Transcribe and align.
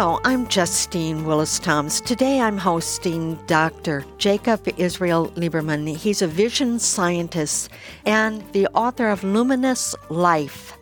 Hello, 0.00 0.18
I'm 0.24 0.48
Justine 0.48 1.26
Willis 1.26 1.58
Toms. 1.58 2.00
Today 2.00 2.40
I'm 2.40 2.56
hosting 2.56 3.34
Dr. 3.46 4.02
Jacob 4.16 4.66
Israel 4.78 5.28
Liberman. 5.36 5.94
He's 5.94 6.22
a 6.22 6.26
vision 6.26 6.78
scientist 6.78 7.68
and 8.06 8.42
the 8.52 8.66
author 8.68 9.08
of 9.10 9.22
Luminous 9.22 9.94
Life 10.08 10.78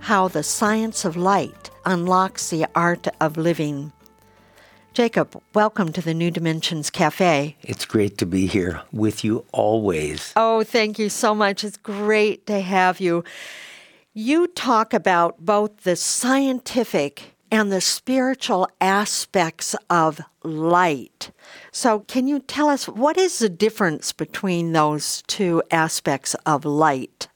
How 0.00 0.28
the 0.28 0.42
Science 0.42 1.06
of 1.06 1.16
Light 1.16 1.70
Unlocks 1.86 2.50
the 2.50 2.66
Art 2.74 3.08
of 3.22 3.38
Living. 3.38 3.90
Jacob, 4.92 5.42
welcome 5.54 5.90
to 5.92 6.02
the 6.02 6.12
New 6.12 6.30
Dimensions 6.30 6.90
Cafe. 6.90 7.56
It's 7.62 7.86
great 7.86 8.18
to 8.18 8.26
be 8.26 8.46
here 8.46 8.82
with 8.92 9.24
you 9.24 9.46
always. 9.50 10.34
Oh, 10.36 10.62
thank 10.62 10.98
you 10.98 11.08
so 11.08 11.34
much. 11.34 11.64
It's 11.64 11.78
great 11.78 12.46
to 12.48 12.60
have 12.60 13.00
you. 13.00 13.24
You 14.12 14.46
talk 14.46 14.92
about 14.92 15.42
both 15.46 15.84
the 15.84 15.96
scientific 15.96 17.37
and 17.50 17.72
the 17.72 17.80
spiritual 17.80 18.68
aspects 18.80 19.74
of 19.88 20.20
light. 20.42 21.30
So, 21.72 22.00
can 22.00 22.28
you 22.28 22.40
tell 22.40 22.68
us 22.68 22.88
what 22.88 23.16
is 23.16 23.38
the 23.38 23.48
difference 23.48 24.12
between 24.12 24.72
those 24.72 25.22
two 25.26 25.62
aspects 25.70 26.34
of 26.46 26.64
light? 26.64 27.28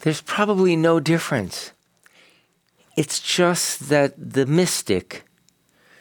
There's 0.00 0.20
probably 0.22 0.76
no 0.76 1.00
difference. 1.00 1.72
It's 2.96 3.20
just 3.20 3.88
that 3.88 4.14
the 4.16 4.46
mystic 4.46 5.24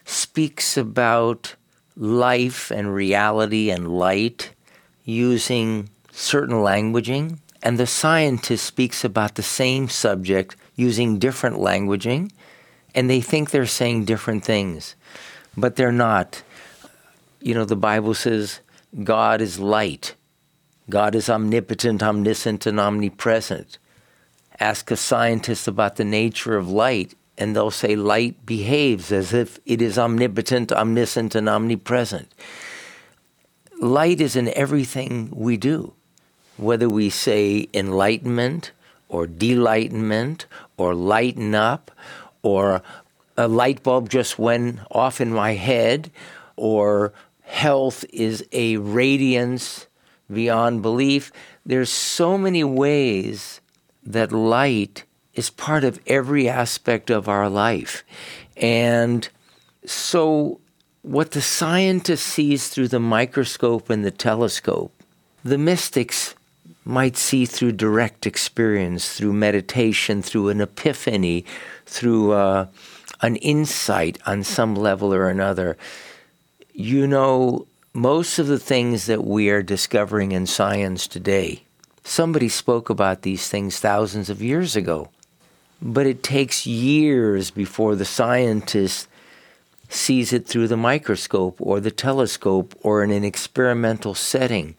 speaks 0.06 0.78
about 0.78 1.56
life 1.96 2.72
and 2.72 2.94
reality 2.94 3.70
and 3.70 3.88
light 3.88 4.52
using 5.04 5.90
certain 6.12 6.56
languaging, 6.56 7.40
and 7.62 7.78
the 7.78 7.88
scientist 7.88 8.66
speaks 8.66 9.04
about 9.04 9.36
the 9.36 9.44
same 9.44 9.90
subject 9.90 10.56
using 10.76 11.20
different 11.20 11.58
languaging, 11.58 12.32
and 12.98 13.08
they 13.08 13.22
think 13.22 13.52
they're 13.52 13.68
saying 13.68 14.06
different 14.06 14.44
things, 14.44 14.96
but 15.56 15.76
they're 15.76 15.92
not. 15.92 16.42
You 17.40 17.54
know, 17.54 17.64
the 17.64 17.76
Bible 17.76 18.16
says 18.16 18.60
God 19.04 19.40
is 19.40 19.60
light, 19.60 20.16
God 20.90 21.14
is 21.14 21.30
omnipotent, 21.30 22.02
omniscient, 22.02 22.66
and 22.66 22.80
omnipresent. 22.80 23.78
Ask 24.60 24.90
a 24.90 24.98
scientist 24.98 25.68
about 25.68 25.98
the 25.98 26.04
nature 26.04 26.58
of 26.58 26.72
light, 26.72 27.14
and 27.38 27.56
they'll 27.56 27.70
say 27.70 27.96
light 27.96 28.48
behaves 28.48 29.12
as 29.12 29.32
if 29.32 29.60
it 29.68 29.80
is 29.80 30.00
omnipotent, 30.00 30.72
omniscient, 30.72 31.36
and 31.36 31.48
omnipresent. 31.48 32.34
Light 33.80 34.20
is 34.20 34.36
in 34.36 34.52
everything 34.56 35.30
we 35.32 35.56
do, 35.56 35.94
whether 36.58 36.90
we 36.90 37.12
say 37.12 37.70
enlightenment 37.76 38.72
or 39.08 39.28
delightment 39.28 40.48
or 40.78 40.96
lighten 40.96 41.54
up 41.54 41.92
or 42.48 42.82
a 43.36 43.48
light 43.48 43.84
bulb 43.84 44.10
just 44.10 44.40
went 44.40 44.80
off 44.90 45.20
in 45.22 45.32
my 45.32 45.54
head 45.54 46.10
or 46.56 47.14
health 47.44 48.06
is 48.12 48.46
a 48.52 48.78
radiance 48.78 49.88
beyond 50.32 50.82
belief. 50.82 51.32
There's 51.66 51.90
so 51.90 52.38
many 52.38 52.64
ways 52.64 53.62
that 54.04 54.32
light 54.32 55.04
is 55.34 55.50
part 55.50 55.84
of 55.84 56.00
every 56.08 56.50
aspect 56.50 57.10
of 57.10 57.30
our 57.30 57.50
life. 57.50 58.04
And 58.56 59.28
so, 59.86 60.60
what 61.04 61.32
the 61.32 61.42
scientist 61.42 62.26
sees 62.26 62.70
through 62.70 62.88
the 62.88 63.00
microscope 63.00 63.90
and 63.90 64.04
the 64.04 64.12
telescope, 64.12 64.92
the 65.44 65.58
mystics 65.58 66.36
might 66.84 67.18
see 67.18 67.46
through 67.46 67.74
direct 67.74 68.26
experience, 68.26 69.14
through 69.18 69.34
meditation, 69.34 70.22
through 70.22 70.50
an 70.50 70.62
epiphany, 70.62 71.46
through 71.88 72.34
uh, 72.34 72.68
an 73.22 73.38
insight 73.38 74.20
on 74.26 74.44
some 74.44 74.76
level 74.76 75.14
or 75.14 75.30
another. 75.30 75.78
You 76.74 77.08
know, 77.08 77.66
most 77.94 78.38
of 78.38 78.48
the 78.48 78.60
things 78.60 79.08
that 79.08 79.24
we 79.24 79.50
are 79.50 79.64
discovering 79.64 80.32
in 80.32 80.46
science 80.46 81.08
today, 81.08 81.64
somebody 82.04 82.50
spoke 82.50 82.90
about 82.90 83.24
these 83.24 83.50
things 83.50 83.80
thousands 83.80 84.30
of 84.30 84.42
years 84.42 84.76
ago. 84.76 85.10
But 85.82 86.06
it 86.06 86.24
takes 86.24 86.68
years 86.68 87.52
before 87.52 87.96
the 87.96 88.06
scientist 88.06 89.08
sees 89.90 90.34
it 90.34 90.46
through 90.46 90.68
the 90.68 90.78
microscope 90.78 91.56
or 91.60 91.80
the 91.80 91.92
telescope 91.92 92.76
or 92.82 93.04
in 93.04 93.12
an 93.12 93.24
experimental 93.24 94.14
setting. 94.14 94.76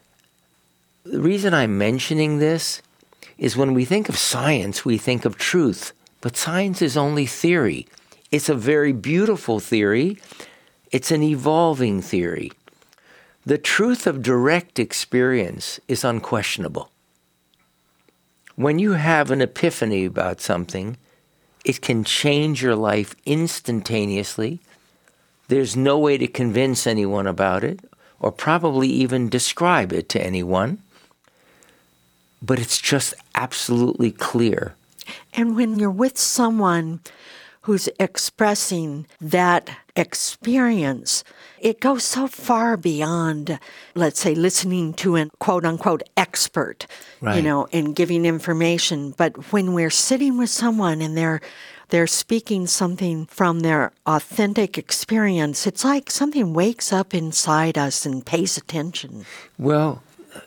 The 1.04 1.20
reason 1.20 1.54
I'm 1.54 1.78
mentioning 1.78 2.38
this 2.38 2.82
is 3.38 3.56
when 3.56 3.72
we 3.72 3.84
think 3.84 4.08
of 4.08 4.18
science, 4.18 4.84
we 4.84 4.98
think 4.98 5.24
of 5.24 5.38
truth, 5.38 5.92
but 6.20 6.36
science 6.36 6.82
is 6.82 6.96
only 6.96 7.26
theory. 7.26 7.86
It's 8.30 8.48
a 8.48 8.54
very 8.54 8.92
beautiful 8.92 9.60
theory, 9.60 10.18
it's 10.90 11.10
an 11.10 11.22
evolving 11.22 12.02
theory. 12.02 12.52
The 13.46 13.58
truth 13.58 14.06
of 14.06 14.22
direct 14.22 14.78
experience 14.78 15.80
is 15.88 16.04
unquestionable. 16.04 16.90
When 18.56 18.78
you 18.78 18.92
have 18.92 19.30
an 19.30 19.40
epiphany 19.40 20.04
about 20.04 20.40
something, 20.40 20.96
it 21.64 21.80
can 21.80 22.04
change 22.04 22.62
your 22.62 22.74
life 22.74 23.14
instantaneously. 23.24 24.60
There's 25.48 25.76
no 25.76 25.98
way 25.98 26.18
to 26.18 26.26
convince 26.26 26.86
anyone 26.86 27.26
about 27.26 27.64
it 27.64 27.80
or 28.20 28.32
probably 28.32 28.88
even 28.88 29.28
describe 29.28 29.92
it 29.92 30.08
to 30.10 30.22
anyone, 30.22 30.82
but 32.42 32.58
it's 32.58 32.80
just 32.80 33.14
absolutely 33.34 34.10
clear. 34.10 34.74
And 35.32 35.56
when 35.56 35.78
you're 35.78 35.90
with 35.90 36.18
someone 36.18 37.00
who's 37.62 37.88
expressing 38.00 39.06
that 39.20 39.68
experience, 39.94 41.22
it 41.60 41.80
goes 41.80 42.02
so 42.04 42.26
far 42.26 42.76
beyond, 42.76 43.58
let's 43.94 44.20
say, 44.20 44.34
listening 44.34 44.94
to 44.94 45.16
an 45.16 45.30
quote 45.38 45.64
unquote 45.66 46.02
expert, 46.16 46.86
Right. 47.20 47.36
you 47.36 47.42
know, 47.42 47.68
and 47.72 47.94
giving 47.94 48.24
information. 48.24 49.12
But 49.16 49.52
when 49.52 49.74
we're 49.74 49.90
sitting 49.90 50.38
with 50.38 50.50
someone 50.50 51.02
and 51.02 51.16
they're 51.16 51.40
they're 51.90 52.06
speaking 52.06 52.66
something 52.66 53.26
from 53.26 53.60
their 53.60 53.92
authentic 54.06 54.76
experience, 54.76 55.66
it's 55.66 55.84
like 55.84 56.10
something 56.10 56.52
wakes 56.52 56.92
up 56.92 57.14
inside 57.14 57.78
us 57.78 58.04
and 58.04 58.24
pays 58.24 58.56
attention. 58.58 59.24
Well, 59.58 60.02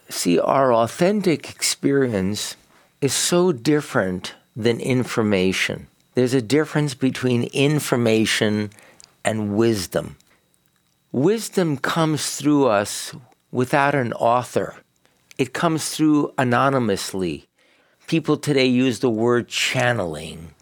see, 0.09 0.39
our 0.39 0.71
authentic 0.73 1.49
experience 1.49 2.55
is 3.01 3.13
so 3.13 3.51
different 3.51 4.35
than 4.55 4.79
information. 4.79 5.87
There's 6.13 6.33
a 6.33 6.41
difference 6.41 6.93
between 6.93 7.43
information 7.53 8.71
and 9.23 9.55
wisdom. 9.55 10.17
Wisdom 11.11 11.77
comes 11.77 12.35
through 12.35 12.67
us 12.67 13.13
without 13.51 13.95
an 13.95 14.13
author, 14.13 14.77
it 15.37 15.53
comes 15.53 15.89
through 15.89 16.33
anonymously. 16.37 17.47
People 18.07 18.37
today 18.37 18.65
use 18.65 18.99
the 18.99 19.09
word 19.09 19.47
channeling. 19.47 20.53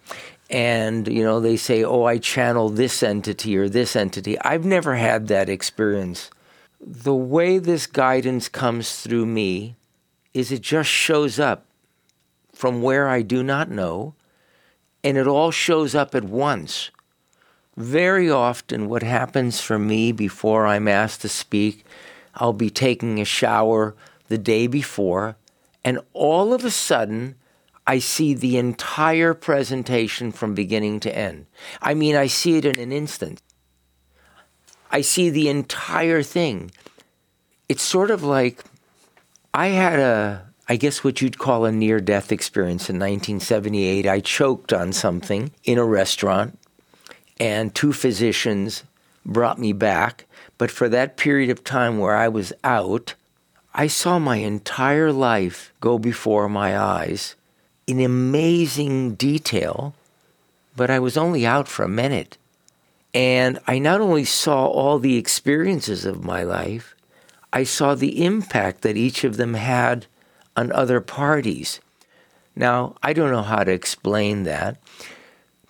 And, 0.50 1.08
you 1.08 1.24
know, 1.24 1.40
they 1.40 1.58
say, 1.58 1.84
oh, 1.84 2.06
I 2.06 2.18
channel 2.18 2.70
this 2.70 3.04
entity 3.04 3.56
or 3.58 3.70
this 3.70 3.96
entity. 3.96 4.40
I've 4.42 4.66
never 4.66 4.96
had 4.96 5.28
that 5.28 5.50
experience. 5.50 6.32
The 6.80 7.14
way 7.14 7.60
this 7.60 7.86
guidance 7.86 8.50
comes 8.50 9.02
through 9.02 9.26
me 9.28 9.76
is 10.34 10.52
it 10.52 10.62
just 10.62 10.90
shows 10.90 11.40
up 11.40 11.66
from 12.60 12.82
where 12.82 13.08
I 13.08 13.22
do 13.22 13.42
not 13.42 13.72
know, 13.72 14.16
and 15.02 15.18
it 15.18 15.28
all 15.28 15.50
shows 15.50 15.96
up 15.96 16.14
at 16.14 16.26
once. 16.26 16.92
Very 17.78 18.30
often, 18.30 18.90
what 18.90 19.02
happens 19.02 19.62
for 19.62 19.80
me 19.80 20.12
before 20.12 20.68
I'm 20.68 20.86
asked 20.86 21.22
to 21.22 21.30
speak, 21.30 21.86
I'll 22.36 22.52
be 22.52 22.70
taking 22.70 23.18
a 23.18 23.24
shower 23.24 23.96
the 24.28 24.38
day 24.38 24.68
before, 24.68 25.38
and 25.86 26.02
all 26.12 26.54
of 26.54 26.66
a 26.66 26.70
sudden, 26.70 27.36
I 27.88 28.00
see 28.00 28.34
the 28.34 28.58
entire 28.58 29.34
presentation 29.34 30.34
from 30.34 30.54
beginning 30.54 31.00
to 31.00 31.18
end. 31.18 31.46
I 31.82 31.94
mean, 31.94 32.18
I 32.18 32.28
see 32.28 32.58
it 32.58 32.66
in 32.66 32.78
an 32.78 32.92
instant. 32.92 33.42
I 34.92 35.00
see 35.00 35.30
the 35.30 35.48
entire 35.48 36.24
thing. 36.24 36.72
It's 37.70 37.84
sort 37.84 38.12
of 38.12 38.22
like 38.22 38.66
I 39.54 39.68
had 39.68 40.00
a, 40.00 40.49
I 40.72 40.76
guess 40.76 41.04
what 41.04 41.20
you'd 41.20 41.40
call 41.40 41.66
a 41.66 41.72
near 41.72 42.00
death 42.00 42.32
experience 42.32 42.92
in 42.92 42.98
1978. 42.98 44.06
I 44.06 44.20
choked 44.20 44.72
on 44.72 44.94
something 44.94 45.52
in 45.64 45.80
a 45.80 45.84
restaurant, 45.84 46.60
and 47.40 47.74
two 47.74 47.92
physicians 47.92 48.84
brought 49.26 49.58
me 49.58 49.74
back. 49.74 50.28
But 50.60 50.70
for 50.70 50.88
that 50.88 51.18
period 51.18 51.50
of 51.50 51.64
time 51.64 51.98
where 51.98 52.16
I 52.16 52.28
was 52.28 52.54
out, 52.64 53.16
I 53.74 53.88
saw 53.88 54.20
my 54.20 54.38
entire 54.38 55.12
life 55.12 55.74
go 55.80 55.98
before 55.98 56.48
my 56.48 56.78
eyes 56.78 57.36
in 57.88 58.00
amazing 58.00 59.16
detail, 59.16 59.96
but 60.76 60.92
I 60.92 61.00
was 61.00 61.18
only 61.18 61.48
out 61.48 61.68
for 61.68 61.82
a 61.82 61.90
minute. 61.90 62.38
And 63.12 63.58
I 63.66 63.80
not 63.80 64.02
only 64.02 64.24
saw 64.24 64.68
all 64.68 65.00
the 65.00 65.18
experiences 65.18 66.06
of 66.06 66.24
my 66.24 66.44
life, 66.44 66.94
I 67.52 67.64
saw 67.64 67.96
the 67.96 68.24
impact 68.24 68.82
that 68.82 68.98
each 68.98 69.24
of 69.24 69.38
them 69.38 69.56
had 69.56 70.06
on 70.60 70.74
other 70.74 71.00
parties. 71.00 71.80
Now, 72.54 72.96
I 73.02 73.14
don't 73.14 73.32
know 73.32 73.42
how 73.54 73.64
to 73.64 73.72
explain 73.72 74.44
that, 74.44 74.78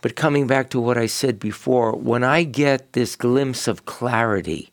but 0.02 0.16
coming 0.16 0.48
back 0.48 0.72
to 0.72 0.80
what 0.82 0.98
I 0.98 1.06
said 1.06 1.40
before, 1.40 1.92
when 1.96 2.24
I 2.24 2.44
get 2.44 2.94
this 2.94 3.16
glimpse 3.16 3.68
of 3.68 3.86
clarity, 3.86 4.72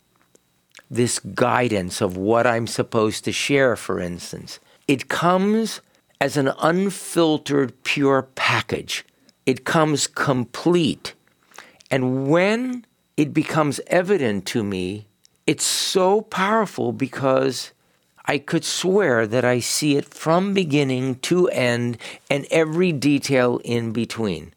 this 0.90 1.18
guidance 1.18 2.00
of 2.00 2.16
what 2.16 2.46
I'm 2.46 2.66
supposed 2.66 3.24
to 3.24 3.32
share, 3.32 3.76
for 3.76 4.00
instance, 4.00 4.58
it 4.88 5.08
comes 5.08 5.82
as 6.18 6.38
an 6.38 6.50
unfiltered, 6.62 7.84
pure 7.84 8.22
package. 8.22 9.04
It 9.44 9.64
comes 9.64 10.06
complete. 10.06 11.12
And 11.90 12.28
when 12.30 12.86
it 13.18 13.34
becomes 13.34 13.80
evident 13.88 14.46
to 14.46 14.64
me, 14.64 15.08
it's 15.46 15.66
so 15.66 16.22
powerful 16.22 16.92
because 16.92 17.72
I 18.28 18.38
could 18.38 18.64
swear 18.64 19.26
that 19.26 19.44
I 19.44 19.60
see 19.60 19.96
it 19.96 20.12
from 20.12 20.52
beginning 20.52 21.16
to 21.20 21.48
end 21.48 21.98
and 22.28 22.46
every 22.50 22.92
detail 22.92 23.60
in 23.64 23.92
between. 23.92 24.52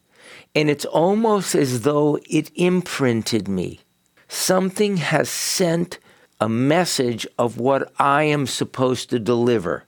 And 0.55 0.69
it's 0.69 0.85
almost 0.85 1.53
as 1.53 1.81
though 1.81 2.19
it 2.29 2.51
imprinted 2.55 3.47
me. 3.47 3.81
Something 4.27 4.97
has 4.97 5.29
sent 5.29 5.99
a 6.39 6.49
message 6.49 7.27
of 7.37 7.57
what 7.57 7.91
I 7.99 8.23
am 8.23 8.47
supposed 8.47 9.09
to 9.11 9.19
deliver. 9.19 9.85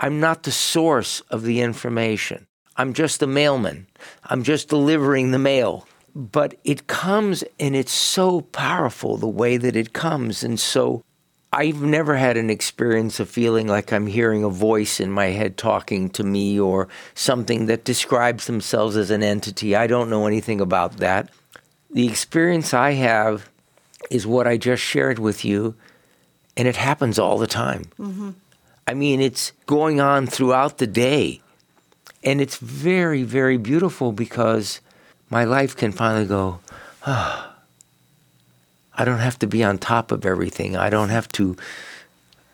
I'm 0.00 0.18
not 0.18 0.42
the 0.42 0.52
source 0.52 1.20
of 1.30 1.42
the 1.42 1.60
information. 1.60 2.46
I'm 2.76 2.92
just 2.92 3.20
the 3.20 3.26
mailman. 3.26 3.86
I'm 4.24 4.42
just 4.42 4.68
delivering 4.68 5.30
the 5.30 5.38
mail. 5.38 5.86
But 6.14 6.54
it 6.64 6.88
comes 6.88 7.44
and 7.60 7.76
it's 7.76 7.92
so 7.92 8.40
powerful 8.40 9.16
the 9.16 9.28
way 9.28 9.56
that 9.58 9.76
it 9.76 9.92
comes. 9.92 10.42
And 10.42 10.58
so 10.58 11.04
I've 11.54 11.82
never 11.82 12.16
had 12.16 12.38
an 12.38 12.48
experience 12.48 13.20
of 13.20 13.28
feeling 13.28 13.68
like 13.68 13.92
I'm 13.92 14.06
hearing 14.06 14.42
a 14.42 14.48
voice 14.48 15.00
in 15.00 15.10
my 15.10 15.26
head 15.26 15.58
talking 15.58 16.08
to 16.10 16.24
me 16.24 16.58
or 16.58 16.88
something 17.14 17.66
that 17.66 17.84
describes 17.84 18.46
themselves 18.46 18.96
as 18.96 19.10
an 19.10 19.22
entity. 19.22 19.76
I 19.76 19.86
don't 19.86 20.08
know 20.08 20.26
anything 20.26 20.62
about 20.62 20.96
that. 20.96 21.28
The 21.90 22.08
experience 22.08 22.72
I 22.72 22.92
have 22.92 23.50
is 24.10 24.26
what 24.26 24.46
I 24.46 24.56
just 24.56 24.82
shared 24.82 25.18
with 25.18 25.44
you, 25.44 25.74
and 26.56 26.66
it 26.66 26.76
happens 26.76 27.18
all 27.18 27.36
the 27.36 27.46
time. 27.46 27.84
Mm-hmm. 27.98 28.30
I 28.86 28.94
mean, 28.94 29.20
it's 29.20 29.52
going 29.66 30.00
on 30.00 30.26
throughout 30.26 30.78
the 30.78 30.86
day. 30.86 31.42
And 32.24 32.40
it's 32.40 32.56
very, 32.56 33.24
very 33.24 33.56
beautiful 33.56 34.12
because 34.12 34.80
my 35.28 35.44
life 35.44 35.76
can 35.76 35.92
finally 35.92 36.26
go, 36.26 36.60
ah. 37.04 37.48
Oh, 37.48 37.51
I 38.94 39.04
don't 39.04 39.18
have 39.18 39.38
to 39.40 39.46
be 39.46 39.64
on 39.64 39.78
top 39.78 40.12
of 40.12 40.26
everything. 40.26 40.76
I 40.76 40.90
don't 40.90 41.08
have 41.08 41.28
to 41.32 41.56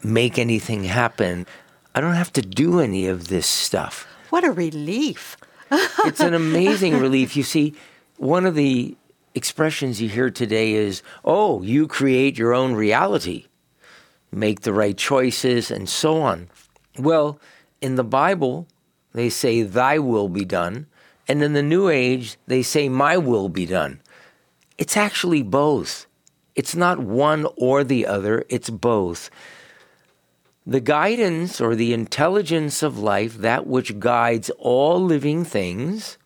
make 0.02 0.38
anything 0.38 0.84
happen. 0.84 1.46
I 1.94 2.00
don't 2.00 2.14
have 2.14 2.32
to 2.34 2.42
do 2.42 2.80
any 2.80 3.06
of 3.06 3.28
this 3.28 3.46
stuff. 3.46 4.06
What 4.30 4.44
a 4.44 4.52
relief. 4.52 5.36
it's 5.70 6.20
an 6.20 6.34
amazing 6.34 6.98
relief. 6.98 7.36
You 7.36 7.42
see, 7.42 7.74
one 8.16 8.46
of 8.46 8.54
the 8.54 8.96
expressions 9.34 10.00
you 10.00 10.08
hear 10.08 10.30
today 10.30 10.72
is, 10.72 11.02
oh, 11.24 11.62
you 11.62 11.86
create 11.86 12.38
your 12.38 12.54
own 12.54 12.74
reality, 12.74 13.46
make 14.32 14.60
the 14.60 14.72
right 14.72 14.96
choices, 14.96 15.70
and 15.70 15.88
so 15.88 16.20
on. 16.20 16.48
Well, 16.98 17.38
in 17.80 17.94
the 17.94 18.04
Bible, 18.04 18.66
they 19.12 19.30
say, 19.30 19.62
Thy 19.62 19.98
will 19.98 20.28
be 20.28 20.44
done. 20.44 20.86
And 21.26 21.42
in 21.42 21.52
the 21.52 21.62
New 21.62 21.88
Age, 21.88 22.36
they 22.46 22.62
say, 22.62 22.88
My 22.88 23.16
will 23.16 23.48
be 23.48 23.66
done. 23.66 24.00
It's 24.78 24.96
actually 24.96 25.42
both. 25.42 26.06
It's 26.58 26.74
not 26.74 26.98
one 26.98 27.46
or 27.56 27.84
the 27.84 28.04
other, 28.04 28.44
it's 28.48 28.68
both. 28.68 29.30
The 30.66 30.80
guidance 30.80 31.60
or 31.60 31.76
the 31.76 31.92
intelligence 31.94 32.82
of 32.82 32.98
life, 32.98 33.36
that 33.38 33.68
which 33.68 34.00
guides 34.00 34.50
all 34.58 35.00
living 35.00 35.44
things, 35.44 36.18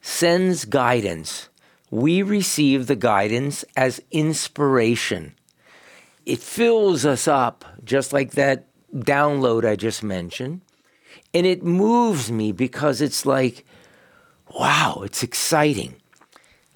sends 0.00 0.64
guidance. 0.64 1.50
We 1.90 2.22
receive 2.22 2.86
the 2.86 2.96
guidance 2.96 3.66
as 3.76 4.00
inspiration. 4.10 5.34
It 6.24 6.38
fills 6.38 7.04
us 7.04 7.28
up, 7.28 7.66
just 7.84 8.14
like 8.14 8.30
that 8.30 8.66
download 8.94 9.66
I 9.66 9.76
just 9.76 10.02
mentioned. 10.02 10.62
And 11.34 11.44
it 11.44 11.62
moves 11.62 12.32
me 12.32 12.50
because 12.52 13.02
it's 13.02 13.26
like, 13.26 13.66
wow, 14.58 15.02
it's 15.04 15.22
exciting. 15.22 15.96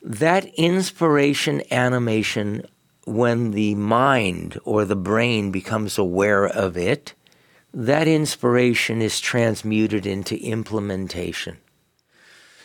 That 0.02 0.46
inspiration 0.54 1.62
animation, 1.70 2.66
when 3.04 3.50
the 3.52 3.74
mind 3.74 4.58
or 4.64 4.84
the 4.84 4.96
brain 4.96 5.50
becomes 5.50 5.98
aware 5.98 6.46
of 6.46 6.76
it, 6.76 7.14
that 7.74 8.08
inspiration 8.08 9.02
is 9.02 9.20
transmuted 9.20 10.06
into 10.06 10.40
implementation. 10.42 11.58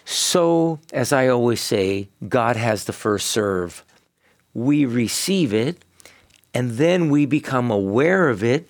So, 0.05 0.79
as 0.91 1.13
I 1.13 1.27
always 1.27 1.61
say, 1.61 2.09
God 2.27 2.55
has 2.55 2.85
the 2.85 2.93
first 2.93 3.27
serve. 3.27 3.83
We 4.53 4.85
receive 4.85 5.53
it, 5.53 5.83
and 6.53 6.71
then 6.71 7.09
we 7.09 7.25
become 7.25 7.71
aware 7.71 8.29
of 8.29 8.43
it, 8.43 8.67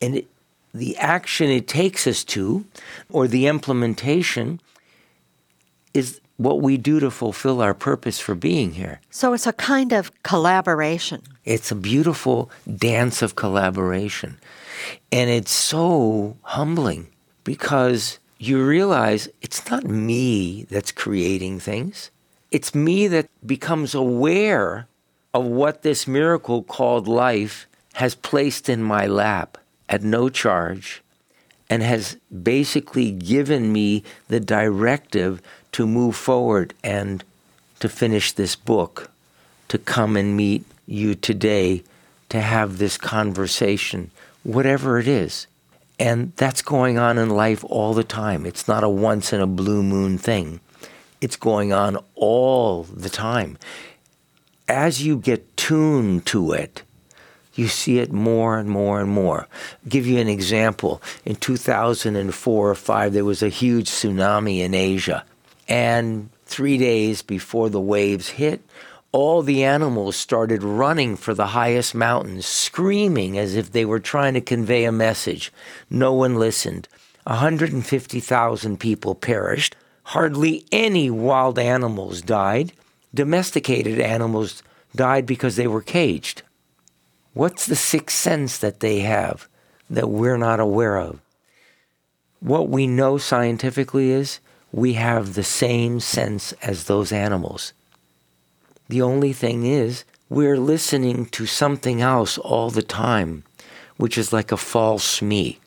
and 0.00 0.16
it, 0.16 0.28
the 0.72 0.96
action 0.98 1.50
it 1.50 1.66
takes 1.66 2.06
us 2.06 2.22
to, 2.24 2.64
or 3.08 3.26
the 3.26 3.46
implementation, 3.46 4.60
is 5.94 6.20
what 6.36 6.60
we 6.60 6.76
do 6.76 7.00
to 7.00 7.10
fulfill 7.10 7.60
our 7.60 7.74
purpose 7.74 8.18
for 8.18 8.34
being 8.34 8.72
here. 8.72 9.00
So 9.10 9.32
it's 9.32 9.46
a 9.46 9.52
kind 9.52 9.92
of 9.92 10.10
collaboration. 10.22 11.22
It's 11.44 11.70
a 11.70 11.76
beautiful 11.76 12.50
dance 12.76 13.22
of 13.22 13.36
collaboration. 13.36 14.38
And 15.12 15.30
it's 15.30 15.52
so 15.52 16.36
humbling 16.42 17.08
because 17.44 18.18
you 18.38 18.64
realize 18.64 19.28
it's 19.42 19.70
not 19.70 19.84
me 19.84 20.64
that's 20.64 20.92
creating 20.92 21.60
things. 21.60 22.10
It's 22.50 22.74
me 22.74 23.06
that 23.08 23.28
becomes 23.46 23.94
aware 23.94 24.86
of 25.32 25.44
what 25.44 25.82
this 25.82 26.06
miracle 26.06 26.62
called 26.62 27.08
life 27.08 27.66
has 27.94 28.14
placed 28.14 28.68
in 28.68 28.82
my 28.82 29.06
lap 29.06 29.58
at 29.88 30.02
no 30.02 30.28
charge 30.28 31.02
and 31.70 31.82
has 31.82 32.16
basically 32.42 33.10
given 33.10 33.72
me 33.72 34.02
the 34.28 34.40
directive 34.40 35.40
to 35.74 35.88
move 35.88 36.14
forward 36.14 36.72
and 36.84 37.24
to 37.80 37.88
finish 37.88 38.30
this 38.30 38.54
book, 38.54 39.10
to 39.66 39.76
come 39.76 40.16
and 40.16 40.36
meet 40.36 40.64
you 40.86 41.16
today, 41.16 41.82
to 42.28 42.40
have 42.40 42.78
this 42.78 42.96
conversation, 42.96 44.12
whatever 44.44 45.00
it 45.00 45.08
is. 45.08 45.48
And 45.98 46.32
that's 46.36 46.62
going 46.62 46.96
on 46.96 47.18
in 47.18 47.28
life 47.28 47.64
all 47.64 47.92
the 47.92 48.04
time. 48.04 48.46
It's 48.46 48.68
not 48.68 48.84
a 48.84 48.88
once 48.88 49.32
in 49.32 49.40
a 49.40 49.48
blue 49.48 49.82
moon 49.82 50.16
thing. 50.16 50.60
It's 51.20 51.34
going 51.34 51.72
on 51.72 51.98
all 52.14 52.84
the 52.84 53.10
time. 53.10 53.58
As 54.68 55.02
you 55.04 55.18
get 55.18 55.56
tuned 55.56 56.24
to 56.26 56.52
it, 56.52 56.84
you 57.54 57.66
see 57.66 57.98
it 57.98 58.12
more 58.12 58.58
and 58.58 58.70
more 58.70 59.00
and 59.00 59.10
more. 59.10 59.48
I'll 59.50 59.88
give 59.88 60.06
you 60.06 60.20
an 60.20 60.28
example. 60.28 61.02
In 61.24 61.34
2004 61.34 62.70
or 62.70 62.74
5, 62.76 63.12
there 63.12 63.24
was 63.24 63.42
a 63.42 63.48
huge 63.48 63.90
tsunami 63.90 64.58
in 64.60 64.72
Asia. 64.72 65.24
And 65.68 66.30
three 66.44 66.78
days 66.78 67.22
before 67.22 67.70
the 67.70 67.80
waves 67.80 68.30
hit, 68.30 68.62
all 69.12 69.42
the 69.42 69.62
animals 69.62 70.16
started 70.16 70.62
running 70.62 71.16
for 71.16 71.34
the 71.34 71.48
highest 71.48 71.94
mountains, 71.94 72.46
screaming 72.46 73.38
as 73.38 73.54
if 73.54 73.70
they 73.70 73.84
were 73.84 74.00
trying 74.00 74.34
to 74.34 74.40
convey 74.40 74.84
a 74.84 74.92
message. 74.92 75.52
No 75.88 76.12
one 76.12 76.34
listened. 76.34 76.88
150,000 77.24 78.80
people 78.80 79.14
perished. 79.14 79.76
Hardly 80.02 80.64
any 80.72 81.10
wild 81.10 81.58
animals 81.58 82.22
died. 82.22 82.72
Domesticated 83.14 84.00
animals 84.00 84.62
died 84.94 85.26
because 85.26 85.56
they 85.56 85.66
were 85.66 85.80
caged. 85.80 86.42
What's 87.32 87.66
the 87.66 87.76
sixth 87.76 88.16
sense 88.16 88.58
that 88.58 88.80
they 88.80 89.00
have 89.00 89.48
that 89.88 90.10
we're 90.10 90.36
not 90.36 90.60
aware 90.60 90.98
of? 90.98 91.20
What 92.40 92.68
we 92.68 92.86
know 92.86 93.16
scientifically 93.18 94.10
is 94.10 94.40
we 94.74 94.94
have 94.94 95.34
the 95.34 95.44
same 95.44 96.00
sense 96.00 96.52
as 96.60 96.84
those 96.84 97.12
animals. 97.12 97.72
The 98.88 99.02
only 99.02 99.32
thing 99.32 99.64
is, 99.64 100.04
we're 100.28 100.58
listening 100.58 101.26
to 101.26 101.46
something 101.46 102.02
else 102.02 102.38
all 102.38 102.70
the 102.70 102.82
time, 102.82 103.44
which 103.98 104.18
is 104.18 104.32
like 104.32 104.50
a 104.50 104.56
false 104.56 105.22
me. 105.22 105.60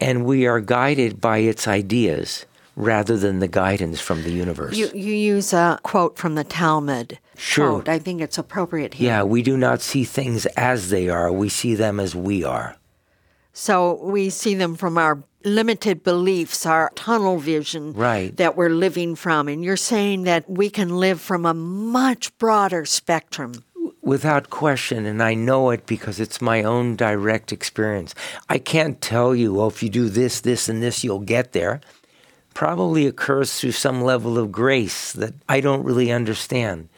And 0.00 0.24
we 0.24 0.44
are 0.48 0.60
guided 0.60 1.20
by 1.20 1.38
its 1.38 1.68
ideas. 1.68 2.44
rather 2.76 3.16
than 3.16 3.38
the 3.38 3.48
guidance 3.48 4.00
from 4.00 4.22
the 4.22 4.30
universe. 4.30 4.76
You, 4.76 4.90
you 4.94 5.14
use 5.14 5.52
a 5.52 5.78
quote 5.82 6.16
from 6.16 6.34
the 6.34 6.44
Talmud. 6.44 7.18
Sure. 7.36 7.72
Quote. 7.72 7.88
I 7.88 7.98
think 7.98 8.20
it's 8.20 8.38
appropriate 8.38 8.94
here. 8.94 9.08
Yeah, 9.08 9.22
we 9.24 9.42
do 9.42 9.56
not 9.56 9.82
see 9.82 10.04
things 10.04 10.46
as 10.46 10.90
they 10.90 11.08
are, 11.08 11.30
we 11.30 11.48
see 11.48 11.74
them 11.74 12.00
as 12.00 12.14
we 12.14 12.44
are. 12.44 12.76
So 13.52 14.02
we 14.02 14.30
see 14.30 14.54
them 14.54 14.76
from 14.76 14.96
our 14.96 15.22
limited 15.44 16.02
beliefs, 16.02 16.64
our 16.66 16.90
tunnel 16.94 17.38
vision 17.38 17.92
Right. 17.92 18.36
that 18.36 18.56
we're 18.56 18.70
living 18.70 19.14
from. 19.14 19.48
And 19.48 19.64
you're 19.64 19.76
saying 19.76 20.24
that 20.24 20.48
we 20.48 20.70
can 20.70 20.98
live 21.00 21.20
from 21.20 21.44
a 21.44 21.54
much 21.54 22.36
broader 22.38 22.84
spectrum. 22.84 23.64
Without 24.00 24.50
question, 24.50 25.06
and 25.06 25.22
I 25.22 25.34
know 25.34 25.70
it 25.70 25.86
because 25.86 26.18
it's 26.18 26.40
my 26.40 26.62
own 26.62 26.96
direct 26.96 27.52
experience. 27.52 28.14
I 28.48 28.58
can't 28.58 29.00
tell 29.00 29.34
you, 29.34 29.60
oh, 29.60 29.68
if 29.68 29.82
you 29.82 29.88
do 29.90 30.08
this, 30.08 30.40
this, 30.40 30.68
and 30.68 30.82
this, 30.82 31.04
you'll 31.04 31.20
get 31.20 31.52
there. 31.52 31.80
Probably 32.54 33.06
occurs 33.06 33.58
through 33.58 33.72
some 33.72 34.02
level 34.02 34.38
of 34.38 34.52
grace 34.52 35.12
that 35.12 35.34
I 35.48 35.60
don't 35.60 35.84
really 35.84 36.10
understand. 36.12 36.88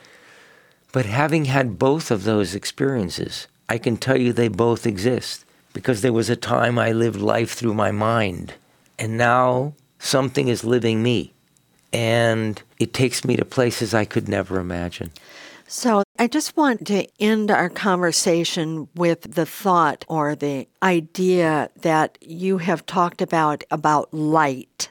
But 0.93 1.07
having 1.07 1.47
had 1.47 1.79
both 1.79 2.11
of 2.11 2.25
those 2.25 2.55
experiences, 2.55 3.49
I 3.69 3.79
can 3.79 3.97
tell 3.97 4.17
you 4.19 4.33
they 4.33 4.49
both 4.49 4.87
exist 4.87 5.44
because 5.75 6.01
there 6.01 6.13
was 6.15 6.31
a 6.31 6.37
time 6.37 6.79
I 6.79 6.93
lived 6.93 7.21
life 7.21 7.53
through 7.53 7.75
my 7.75 7.91
mind, 7.91 8.55
and 8.99 9.19
now 9.19 9.75
something 9.99 10.49
is 10.49 10.65
living 10.65 11.03
me. 11.03 11.35
And 11.93 12.63
it 12.81 12.95
takes 12.95 13.25
me 13.25 13.37
to 13.37 13.45
places 13.45 13.93
I 13.93 14.05
could 14.05 14.29
never 14.29 14.59
imagine. 14.59 15.11
So 15.67 16.03
I 16.19 16.27
just 16.27 16.57
want 16.57 16.87
to 16.87 17.07
end 17.21 17.51
our 17.51 17.69
conversation 17.69 18.89
with 18.95 19.35
the 19.35 19.47
thought 19.47 20.05
or 20.09 20.35
the 20.35 20.67
idea 20.83 21.71
that 21.83 22.19
you 22.21 22.59
have 22.59 22.87
talked 22.87 23.23
about 23.23 23.65
about 23.71 24.13
light. 24.13 24.91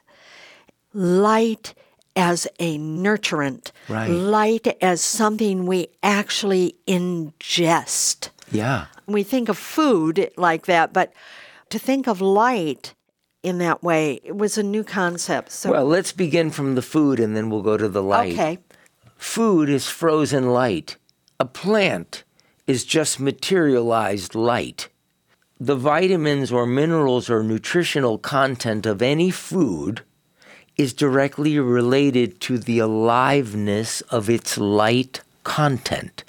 Light 0.94 1.74
as 2.16 2.48
a 2.60 2.78
nutrient, 2.78 3.72
Right. 3.90 4.10
light 4.10 4.68
as 4.82 5.02
something 5.02 5.66
we 5.66 5.88
actually 6.04 6.76
ingest. 6.88 8.30
Yeah. 8.52 8.86
We 9.08 9.24
think 9.24 9.50
of 9.50 9.58
food 9.58 10.32
like 10.38 10.66
that, 10.66 10.94
but 10.94 11.14
to 11.70 11.80
think 11.80 12.08
of 12.08 12.22
light 12.22 12.94
in 13.42 13.58
that 13.58 13.84
way, 13.84 14.20
it 14.24 14.38
was 14.38 14.58
a 14.58 14.64
new 14.64 14.84
concept. 14.84 15.52
So 15.52 15.72
Well, 15.72 15.86
let's 15.86 16.12
begin 16.14 16.50
from 16.50 16.76
the 16.76 16.82
food 16.82 17.20
and 17.20 17.36
then 17.36 17.50
we'll 17.50 17.62
go 17.62 17.78
to 17.78 17.90
the 17.90 18.04
light. 18.04 18.34
okay. 18.34 18.60
Food 19.18 19.70
is 19.70 19.88
frozen 19.88 20.50
light. 20.50 20.98
A 21.40 21.46
plant 21.46 22.24
is 22.68 22.86
just 22.86 23.20
materialized 23.20 24.36
light. 24.36 24.88
The 25.60 25.76
vitamins 25.76 26.52
or 26.52 26.66
minerals 26.66 27.30
or 27.30 27.44
nutritional 27.44 28.18
content 28.18 28.86
of 28.86 29.02
any 29.02 29.32
food 29.32 30.02
is 30.78 30.94
directly 30.94 31.60
related 31.60 32.40
to 32.42 32.58
the 32.58 32.80
aliveness 32.80 34.02
of 34.02 34.30
its 34.30 34.58
light 34.58 35.22
content. 35.44 36.24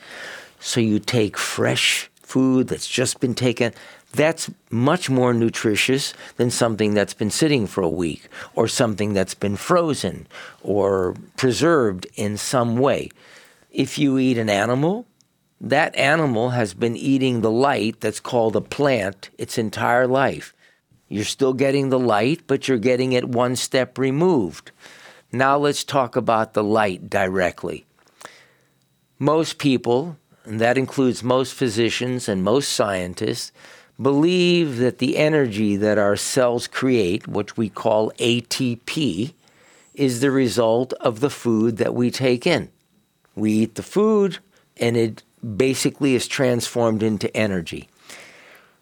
So 0.61 0.81
you 0.81 0.99
take 0.99 1.37
fresh 1.37 2.11
food 2.35 2.67
that's 2.67 2.89
just 2.89 3.21
been 3.21 3.33
taken, 3.33 3.73
that's 4.11 4.51
much 4.69 5.09
more 5.09 5.33
nutritious 5.33 6.15
than 6.37 6.51
something 6.51 6.93
that's 6.93 7.15
been 7.15 7.31
sitting 7.31 7.65
for 7.65 7.81
a 7.85 7.97
week 8.05 8.27
or 8.57 8.67
something 8.67 9.13
that's 9.13 9.37
been 9.37 9.55
frozen 9.55 10.27
or 10.61 11.15
preserved 11.37 12.09
in 12.17 12.37
some 12.37 12.77
way. 12.77 13.09
If 13.71 13.99
you 14.01 14.19
eat 14.19 14.37
an 14.37 14.51
animal, 14.51 15.07
that 15.61 15.95
animal 15.95 16.51
has 16.51 16.75
been 16.75 16.97
eating 16.97 17.41
the 17.41 17.53
light 17.53 18.01
that's 18.01 18.19
called 18.19 18.57
a 18.57 18.61
plant 18.61 19.31
its 19.39 19.57
entire 19.57 20.09
life. 20.09 20.53
You're 21.09 21.25
still 21.37 21.53
getting 21.53 21.91
the 21.91 22.01
light, 22.01 22.41
but 22.49 22.67
you're 22.67 22.79
getting 22.91 23.13
it 23.13 23.29
one 23.29 23.55
step 23.55 23.97
removed. 23.97 24.73
Now 25.31 25.57
let's 25.57 25.85
talk 25.85 26.17
about 26.17 26.55
the 26.55 26.65
light 26.65 27.09
directly. 27.09 27.85
Most 29.21 29.59
people, 29.59 30.17
and 30.45 30.61
that 30.61 30.79
includes 30.79 31.23
most 31.23 31.55
physicians 31.55 32.29
and 32.29 32.43
most 32.43 32.73
scientists, 32.73 33.53
believe 34.01 34.79
that 34.79 34.99
the 34.99 35.17
energy 35.17 35.77
that 35.77 35.99
our 35.99 36.17
cells 36.17 36.67
create, 36.67 37.29
which 37.29 37.57
we 37.57 37.69
call 37.69 38.11
ATP, 38.13 39.33
is 39.95 40.21
the 40.21 40.31
result 40.31 40.93
of 40.95 41.21
the 41.21 41.31
food 41.31 41.77
that 41.77 41.95
we 41.95 42.11
take 42.11 42.47
in. 42.47 42.69
We 43.37 43.53
eat 43.53 43.77
the 43.77 43.83
food, 43.83 44.39
and 44.77 44.97
it 44.97 45.23
basically 45.57 46.15
is 46.15 46.27
transformed 46.27 47.03
into 47.03 47.35
energy. 47.37 47.89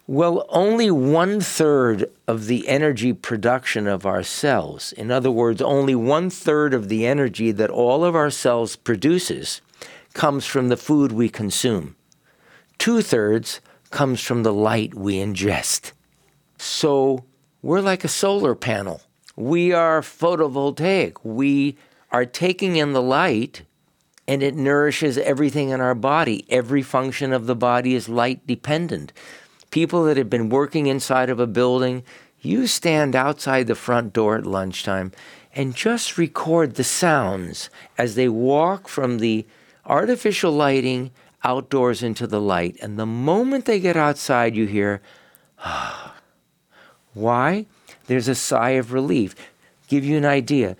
Well, 0.06 0.46
only 0.48 0.90
one 0.90 1.40
third 1.40 2.10
of 2.26 2.46
the 2.46 2.66
energy 2.66 3.12
production 3.12 3.86
of 3.86 4.04
our 4.04 4.22
cells, 4.22 4.92
in 4.92 5.10
other 5.10 5.30
words, 5.30 5.62
only 5.62 5.94
one 5.94 6.28
third 6.28 6.74
of 6.74 6.88
the 6.88 7.06
energy 7.06 7.52
that 7.52 7.70
all 7.70 8.04
of 8.04 8.16
our 8.16 8.30
cells 8.30 8.74
produces, 8.74 9.60
comes 10.12 10.46
from 10.46 10.68
the 10.68 10.76
food 10.76 11.12
we 11.12 11.28
consume. 11.28 11.96
Two 12.78 13.02
thirds 13.02 13.60
comes 13.90 14.20
from 14.20 14.42
the 14.42 14.52
light 14.52 14.94
we 14.94 15.16
ingest. 15.16 15.92
So 16.58 17.24
we're 17.62 17.80
like 17.80 18.04
a 18.04 18.08
solar 18.08 18.54
panel. 18.54 19.02
We 19.36 19.72
are 19.72 20.00
photovoltaic. 20.00 21.16
We 21.22 21.76
are 22.10 22.26
taking 22.26 22.76
in 22.76 22.92
the 22.92 23.02
light 23.02 23.62
and 24.28 24.42
it 24.42 24.54
nourishes 24.54 25.18
everything 25.18 25.70
in 25.70 25.80
our 25.80 25.94
body. 25.94 26.44
Every 26.48 26.82
function 26.82 27.32
of 27.32 27.46
the 27.46 27.56
body 27.56 27.94
is 27.94 28.08
light 28.08 28.46
dependent. 28.46 29.12
People 29.70 30.04
that 30.04 30.16
have 30.16 30.30
been 30.30 30.48
working 30.48 30.86
inside 30.86 31.30
of 31.30 31.40
a 31.40 31.46
building, 31.46 32.02
you 32.40 32.66
stand 32.66 33.16
outside 33.16 33.66
the 33.66 33.74
front 33.74 34.12
door 34.12 34.36
at 34.36 34.46
lunchtime 34.46 35.12
and 35.54 35.74
just 35.74 36.18
record 36.18 36.74
the 36.74 36.84
sounds 36.84 37.70
as 37.98 38.14
they 38.14 38.28
walk 38.28 38.88
from 38.88 39.18
the 39.18 39.46
artificial 39.86 40.52
lighting 40.52 41.10
outdoors 41.44 42.02
into 42.02 42.26
the 42.26 42.40
light. 42.40 42.76
And 42.80 42.98
the 42.98 43.06
moment 43.06 43.64
they 43.64 43.80
get 43.80 43.96
outside, 43.96 44.54
you 44.54 44.66
hear, 44.66 45.02
why? 47.14 47.66
There's 48.06 48.28
a 48.28 48.34
sigh 48.34 48.70
of 48.70 48.92
relief. 48.92 49.34
Give 49.88 50.04
you 50.04 50.16
an 50.16 50.24
idea. 50.24 50.76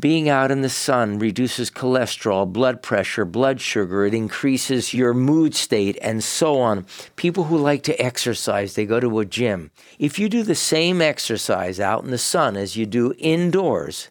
Being 0.00 0.30
out 0.30 0.50
in 0.50 0.62
the 0.62 0.70
sun 0.70 1.18
reduces 1.18 1.70
cholesterol, 1.70 2.50
blood 2.50 2.80
pressure, 2.80 3.26
blood 3.26 3.60
sugar. 3.60 4.06
It 4.06 4.14
increases 4.14 4.94
your 4.94 5.12
mood 5.12 5.54
state, 5.54 5.98
and 6.00 6.24
so 6.24 6.58
on. 6.58 6.86
People 7.16 7.44
who 7.44 7.58
like 7.58 7.82
to 7.82 8.00
exercise, 8.00 8.74
they 8.74 8.86
go 8.86 8.98
to 8.98 9.18
a 9.18 9.26
gym. 9.26 9.70
If 9.98 10.18
you 10.18 10.30
do 10.30 10.42
the 10.42 10.54
same 10.54 11.02
exercise 11.02 11.78
out 11.78 12.02
in 12.02 12.10
the 12.10 12.18
sun 12.18 12.56
as 12.56 12.76
you 12.76 12.86
do 12.86 13.12
indoors, 13.18 14.08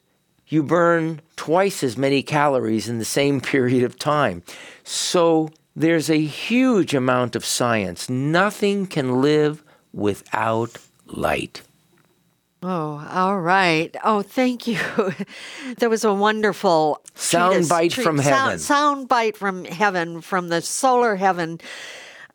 you 0.50 0.64
burn 0.64 1.22
twice 1.36 1.84
as 1.84 1.98
many 1.98 2.22
calories 2.22 2.90
in 2.90 3.00
the 3.00 3.06
same 3.06 3.40
period 3.54 3.84
of 3.84 3.98
time. 3.98 4.44
So 4.84 5.50
there's 5.76 6.10
a 6.10 6.20
huge 6.20 6.94
amount 6.94 7.36
of 7.36 7.46
science. 7.46 8.10
Nothing 8.10 8.88
can 8.88 9.22
live 9.22 9.64
without 9.94 10.78
light. 11.06 11.62
Oh, 12.62 13.08
all 13.10 13.40
right. 13.40 13.96
Oh, 14.04 14.22
thank 14.22 14.68
you. 14.68 14.80
There 15.78 15.90
was 15.90 16.04
a 16.04 16.14
wonderful 16.14 17.02
Sound 17.16 17.70
bite 17.70 17.94
from 17.94 18.18
heaven. 18.18 18.60
Sound 18.60 19.08
bite 19.08 19.38
from 19.38 19.64
heaven, 19.64 20.20
from 20.20 20.50
the 20.50 20.62
solar 20.62 21.16
heaven. 21.16 21.62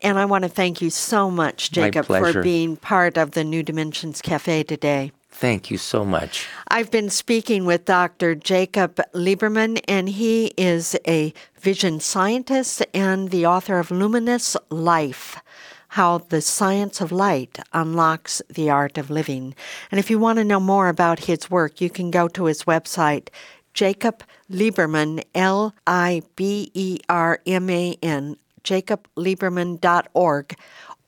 And 0.01 0.17
I 0.17 0.25
want 0.25 0.43
to 0.43 0.49
thank 0.49 0.81
you 0.81 0.89
so 0.89 1.29
much, 1.29 1.71
Jacob, 1.71 2.05
for 2.07 2.41
being 2.41 2.75
part 2.75 3.17
of 3.17 3.31
the 3.31 3.43
New 3.43 3.61
Dimensions 3.61 4.21
Cafe 4.21 4.63
today. 4.63 5.11
Thank 5.37 5.69
you 5.69 5.77
so 5.77 6.05
much. 6.05 6.47
I've 6.69 6.89
been 6.89 7.09
speaking 7.09 7.65
with 7.65 7.83
Dr. 7.83 8.35
Jacob 8.35 9.01
Liberman, 9.13 9.81
and 9.85 10.07
he 10.07 10.53
is 10.55 10.95
a 11.05 11.33
vision 11.59 11.99
scientist 11.99 12.85
and 12.93 13.31
the 13.31 13.45
author 13.45 13.77
of 13.77 13.91
Luminous 13.91 14.55
Life 14.69 15.41
How 15.89 16.19
the 16.19 16.39
Science 16.39 17.01
of 17.01 17.11
Light 17.11 17.59
Unlocks 17.73 18.41
the 18.47 18.69
Art 18.69 18.97
of 18.97 19.09
Living. 19.09 19.53
And 19.91 19.99
if 19.99 20.09
you 20.09 20.19
want 20.19 20.37
to 20.37 20.45
know 20.45 20.61
more 20.61 20.87
about 20.87 21.25
his 21.25 21.51
work, 21.51 21.81
you 21.81 21.89
can 21.89 22.11
go 22.11 22.29
to 22.29 22.45
his 22.45 22.63
website, 22.63 23.27
Jacob 23.73 24.23
Liberman, 24.49 25.21
L 25.35 25.75
I 25.85 26.21
B 26.37 26.71
E 26.73 26.99
R 27.09 27.41
M 27.45 27.69
A 27.69 27.97
N, 28.01 28.37
jacobliberman.org, 28.63 30.55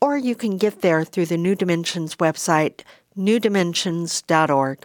or 0.02 0.18
you 0.18 0.36
can 0.36 0.58
get 0.58 0.82
there 0.82 1.06
through 1.06 1.28
the 1.28 1.38
New 1.38 1.56
Dimensions 1.56 2.18
website, 2.18 2.82
newdimensions.org. 3.18 4.80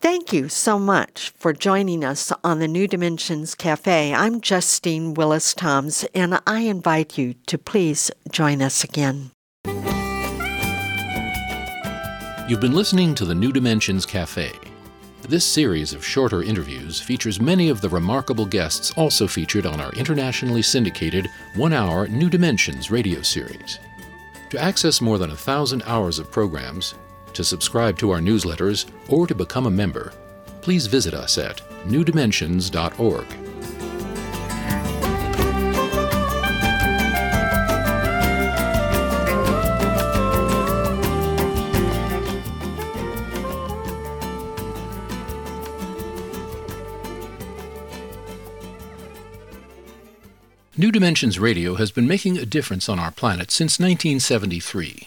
Thank 0.00 0.32
you 0.32 0.48
so 0.48 0.78
much 0.78 1.30
for 1.30 1.52
joining 1.52 2.04
us 2.04 2.30
on 2.42 2.58
the 2.58 2.68
New 2.68 2.86
Dimensions 2.86 3.54
Cafe. 3.54 4.12
I'm 4.12 4.40
Justine 4.40 5.14
Willis 5.14 5.54
Toms, 5.54 6.04
and 6.14 6.40
I 6.46 6.60
invite 6.60 7.16
you 7.16 7.34
to 7.46 7.56
please 7.56 8.10
join 8.30 8.60
us 8.60 8.84
again. 8.84 9.30
You've 12.46 12.60
been 12.60 12.74
listening 12.74 13.14
to 13.14 13.24
the 13.24 13.34
New 13.34 13.50
Dimensions 13.50 14.04
Cafe. 14.04 14.52
This 15.22 15.46
series 15.46 15.94
of 15.94 16.04
shorter 16.04 16.42
interviews 16.42 17.00
features 17.00 17.40
many 17.40 17.70
of 17.70 17.80
the 17.80 17.88
remarkable 17.88 18.44
guests 18.44 18.92
also 18.98 19.26
featured 19.26 19.64
on 19.64 19.80
our 19.80 19.90
internationally 19.92 20.60
syndicated 20.60 21.26
one 21.56 21.72
hour 21.72 22.06
New 22.08 22.28
Dimensions 22.28 22.90
radio 22.90 23.22
series. 23.22 23.78
To 24.50 24.58
access 24.60 25.00
more 25.00 25.16
than 25.16 25.30
a 25.30 25.36
thousand 25.36 25.82
hours 25.86 26.18
of 26.18 26.30
programs, 26.30 26.94
to 27.34 27.44
subscribe 27.44 27.98
to 27.98 28.10
our 28.10 28.20
newsletters, 28.20 28.86
or 29.08 29.26
to 29.26 29.34
become 29.34 29.66
a 29.66 29.70
member, 29.70 30.12
please 30.60 30.86
visit 30.86 31.14
us 31.14 31.36
at 31.38 31.60
newdimensions.org. 31.86 33.26
New 50.76 50.90
Dimensions 50.90 51.38
Radio 51.38 51.76
has 51.76 51.92
been 51.92 52.08
making 52.08 52.36
a 52.36 52.44
difference 52.44 52.88
on 52.88 52.98
our 52.98 53.12
planet 53.12 53.52
since 53.52 53.78
1973, 53.78 55.06